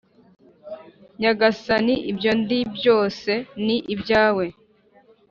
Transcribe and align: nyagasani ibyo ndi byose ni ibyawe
nyagasani 1.19 1.95
ibyo 2.11 2.31
ndi 2.41 2.59
byose 2.75 3.31
ni 3.65 3.77
ibyawe 3.93 4.45